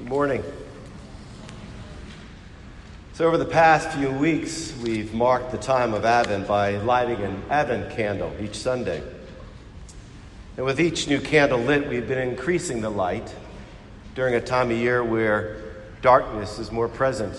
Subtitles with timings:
[0.00, 0.42] Good morning.
[3.12, 7.42] So, over the past few weeks, we've marked the time of Advent by lighting an
[7.50, 9.02] Advent candle each Sunday.
[10.56, 13.34] And with each new candle lit, we've been increasing the light
[14.14, 15.62] during a time of year where
[16.00, 17.38] darkness is more present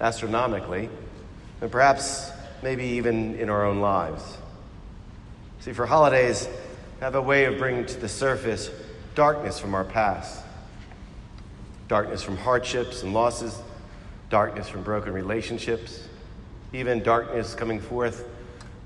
[0.00, 0.88] astronomically,
[1.60, 2.30] and perhaps
[2.62, 4.22] maybe even in our own lives.
[5.58, 6.48] See, for holidays
[7.00, 8.70] have a way of bringing to the surface
[9.16, 10.44] darkness from our past
[11.92, 13.60] darkness from hardships and losses,
[14.30, 16.08] darkness from broken relationships,
[16.72, 18.26] even darkness coming forth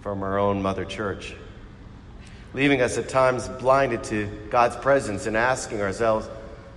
[0.00, 1.34] from our own mother church,
[2.54, 6.30] leaving us at times blinded to God's presence and asking ourselves,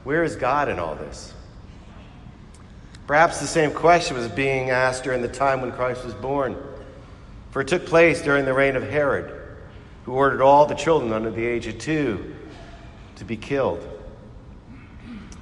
[0.04, 1.34] where is God in all this?
[3.08, 6.58] Perhaps the same question was being asked during the time when Christ was born,
[7.52, 9.34] for it took place during the reign of Herod,
[10.04, 12.36] who ordered all the children under the age of two
[13.16, 13.98] to be killed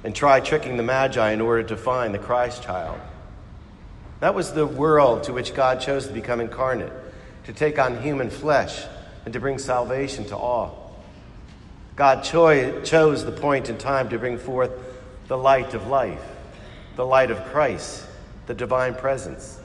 [0.06, 2.96] and try tricking the Magi in order to find the Christ child.
[4.20, 6.92] That was the world to which God chose to become incarnate,
[7.46, 8.84] to take on human flesh,
[9.24, 11.02] and to bring salvation to all.
[11.96, 14.70] God cho- chose the point in time to bring forth
[15.26, 16.22] the light of life,
[16.94, 18.06] the light of Christ,
[18.46, 19.58] the divine presence.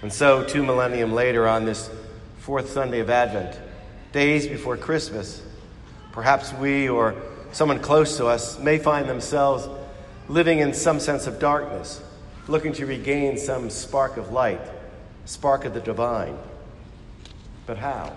[0.00, 1.90] And so, two millennium later, on this
[2.38, 3.60] fourth Sunday of Advent,
[4.12, 5.42] days before Christmas,
[6.12, 7.14] perhaps we or
[7.56, 9.66] someone close to us may find themselves
[10.28, 12.02] living in some sense of darkness,
[12.48, 14.60] looking to regain some spark of light,
[15.24, 16.36] spark of the divine.
[17.64, 18.12] But how?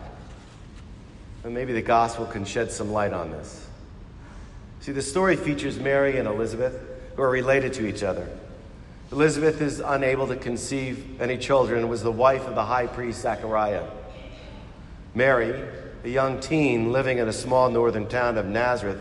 [1.46, 3.66] And maybe the gospel can shed some light on this.
[4.82, 6.78] See, the story features Mary and Elizabeth,
[7.16, 8.28] who are related to each other.
[9.10, 13.22] Elizabeth is unable to conceive any children and was the wife of the high priest
[13.22, 13.86] Zachariah.
[15.16, 15.66] Mary,
[16.04, 19.00] a young teen living in a small northern town of Nazareth,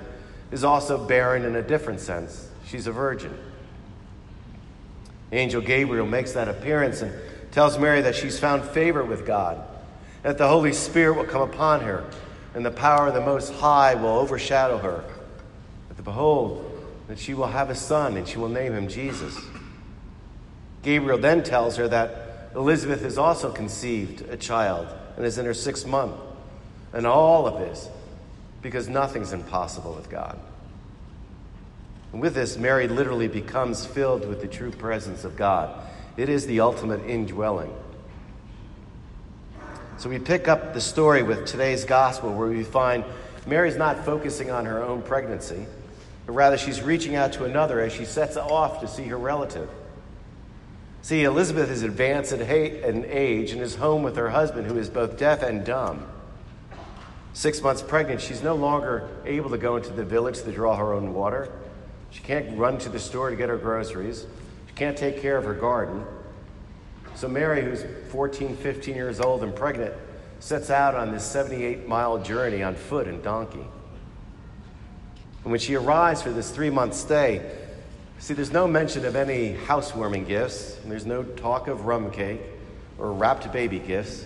[0.51, 2.49] is also barren in a different sense.
[2.67, 3.37] She's a virgin.
[5.33, 7.13] Angel Gabriel makes that appearance and
[7.51, 9.63] tells Mary that she's found favor with God,
[10.23, 12.05] that the Holy Spirit will come upon her,
[12.55, 15.05] and the power of the Most High will overshadow her.
[15.89, 16.65] But behold,
[17.09, 19.39] that she will have a son, and she will name him Jesus.
[20.83, 25.55] Gabriel then tells her that Elizabeth has also conceived a child and is in her
[25.55, 26.15] sixth month.
[26.93, 27.89] And all of this
[28.63, 30.39] because nothing's impossible with God.
[32.13, 35.79] And with this, Mary literally becomes filled with the true presence of God.
[36.17, 37.73] It is the ultimate indwelling.
[39.99, 43.05] So we pick up the story with today's gospel where we find
[43.47, 45.67] Mary's not focusing on her own pregnancy,
[46.27, 49.69] but rather she's reaching out to another as she sets off to see her relative.
[51.03, 55.17] See, Elizabeth is advanced in age and is home with her husband, who is both
[55.17, 56.07] deaf and dumb
[57.33, 60.93] six months pregnant, she's no longer able to go into the village to draw her
[60.93, 61.51] own water.
[62.11, 64.27] She can't run to the store to get her groceries.
[64.67, 66.05] She can't take care of her garden.
[67.15, 69.95] So Mary, who's 14, 15 years old and pregnant,
[70.41, 73.65] sets out on this 78 mile journey on foot and donkey.
[75.43, 77.51] And when she arrives for this three month stay,
[78.19, 82.41] see, there's no mention of any housewarming gifts, and there's no talk of rum cake
[82.99, 84.25] or wrapped baby gifts.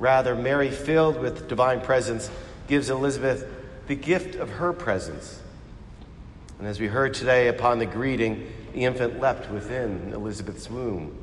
[0.00, 2.30] Rather, Mary, filled with divine presence,
[2.66, 3.46] gives Elizabeth
[3.86, 5.40] the gift of her presence.
[6.58, 11.14] And as we heard today upon the greeting, the infant leapt within Elizabeth's womb.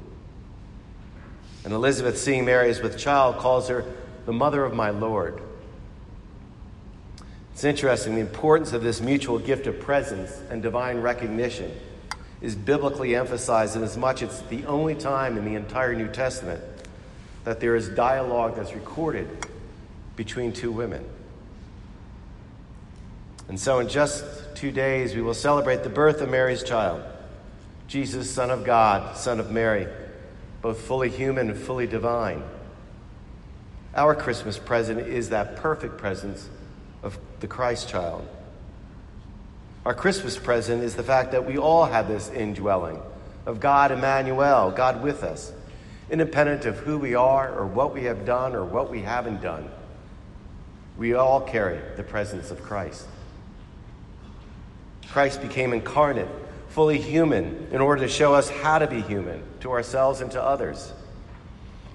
[1.65, 3.83] And Elizabeth, seeing Mary as with child, calls her
[4.27, 5.41] the mother of my Lord.
[7.53, 11.71] It's interesting, the importance of this mutual gift of presence and divine recognition
[12.41, 16.09] is biblically emphasized in as much as it's the only time in the entire New
[16.09, 16.61] Testament
[17.47, 19.25] that there is dialogue that's recorded
[20.17, 21.01] between two women.
[23.47, 27.01] And so, in just two days, we will celebrate the birth of Mary's child,
[27.87, 29.87] Jesus, Son of God, Son of Mary,
[30.61, 32.43] both fully human and fully divine.
[33.95, 36.49] Our Christmas present is that perfect presence
[37.01, 38.27] of the Christ child.
[39.85, 43.01] Our Christmas present is the fact that we all have this indwelling
[43.45, 45.53] of God Emmanuel, God with us
[46.09, 49.69] independent of who we are or what we have done or what we haven't done.
[50.97, 53.05] We all carry the presence of Christ.
[55.09, 56.27] Christ became incarnate,
[56.69, 60.41] fully human, in order to show us how to be human to ourselves and to
[60.41, 60.91] others.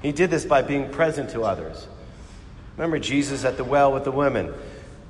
[0.03, 1.87] He did this by being present to others.
[2.77, 4.53] Remember Jesus at the well with the women,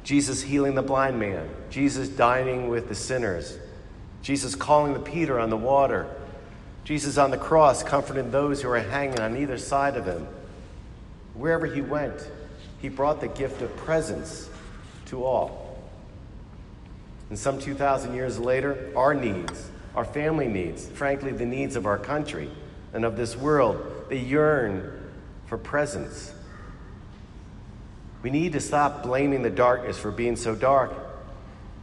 [0.04, 3.56] Jesus healing the blind man, Jesus dining with the sinners,
[4.22, 6.08] Jesus calling the Peter on the water,
[6.84, 10.26] Jesus on the cross comforted those who were hanging on either side of him.
[11.34, 12.28] Wherever he went,
[12.80, 14.50] he brought the gift of presence
[15.06, 15.78] to all.
[17.30, 21.98] And some 2,000 years later, our needs, our family needs, frankly, the needs of our
[21.98, 22.50] country
[22.92, 25.10] and of this world, they yearn
[25.46, 26.34] for presence.
[28.22, 30.92] We need to stop blaming the darkness for being so dark.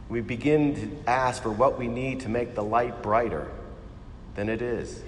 [0.08, 3.50] We begin to ask for what we need to make the light brighter
[4.34, 5.02] than it is.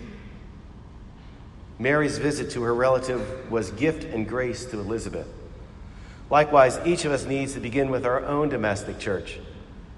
[1.79, 5.27] Mary's visit to her relative was gift and grace to Elizabeth.
[6.31, 9.39] Likewise, each of us needs to begin with our own domestic church,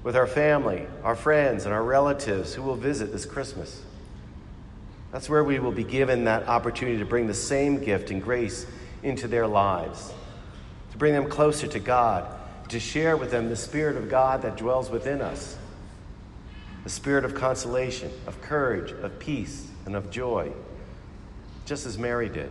[0.03, 3.83] with our family, our friends, and our relatives who will visit this Christmas.
[5.13, 8.67] That's where we will be given that opportunity to bring the same gift and grace
[9.03, 10.13] into their lives,
[10.91, 12.27] to bring them closer to God,
[12.71, 15.57] to share with them the Spirit of God that dwells within us
[16.85, 20.53] the spirit of consolation, of courage, of peace, and of joy,
[21.67, 22.51] just as Mary did.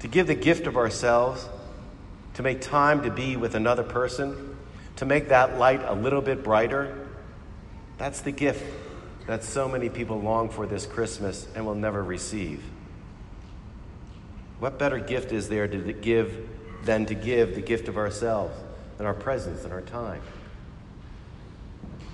[0.00, 1.48] To give the gift of ourselves
[2.36, 4.56] to make time to be with another person,
[4.96, 7.08] to make that light a little bit brighter,
[7.96, 8.62] that's the gift
[9.26, 12.62] that so many people long for this Christmas and will never receive.
[14.58, 16.46] What better gift is there to give
[16.84, 18.54] than to give the gift of ourselves
[18.98, 20.20] and our presence and our time?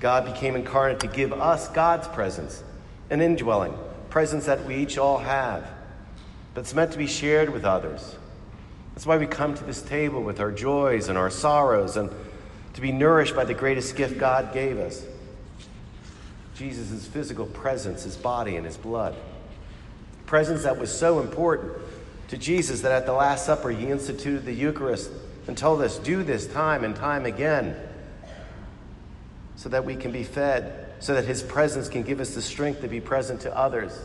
[0.03, 2.65] God became incarnate to give us God's presence,
[3.09, 3.73] an indwelling,
[4.11, 5.65] presence that we each all have,
[6.55, 8.17] but it's meant to be shared with others.
[8.95, 12.11] That's why we come to this table with our joys and our sorrows and
[12.75, 15.07] to be nourished by the greatest gift God gave us
[16.57, 19.15] Jesus' physical presence, his body, and his blood.
[20.27, 21.75] Presence that was so important
[22.27, 25.13] to Jesus that at the Last Supper he instituted the Eucharist
[25.47, 27.77] and told us, do this time and time again
[29.57, 32.81] so that we can be fed, so that his presence can give us the strength
[32.81, 33.99] to be present to others.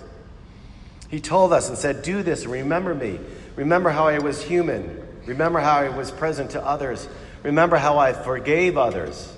[1.10, 3.20] He told us and said, Do this and remember me.
[3.56, 5.06] Remember how I was human.
[5.26, 7.08] Remember how I was present to others.
[7.44, 9.34] Remember how I forgave others.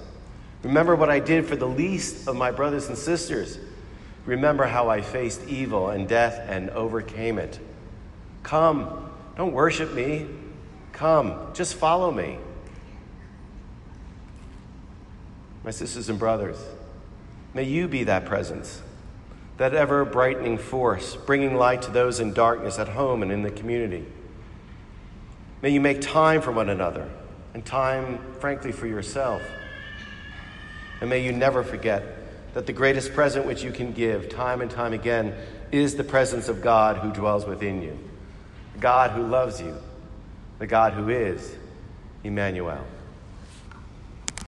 [0.64, 3.58] Remember what I did for the least of my brothers and sisters.
[4.26, 7.60] Remember how I faced evil and death and overcame it.
[8.44, 10.28] Come, don't worship me.
[10.92, 12.38] Come, just follow me.
[15.70, 16.58] My sisters and brothers,
[17.54, 18.82] may you be that presence
[19.58, 23.52] that ever brightening force, bringing light to those in darkness at home and in the
[23.52, 24.04] community.
[25.62, 27.08] May you make time for one another
[27.54, 29.44] and time, frankly, for yourself.
[31.02, 32.04] And may you never forget
[32.56, 35.36] that the greatest present which you can give, time and time again,
[35.72, 37.96] is the presence of God who dwells within you,
[38.74, 39.78] the God who loves you,
[40.58, 41.56] the God who is
[42.24, 42.84] Emmanuel.